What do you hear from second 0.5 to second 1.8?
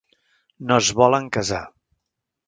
No es volen casar.